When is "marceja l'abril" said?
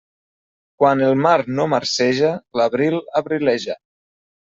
1.73-2.97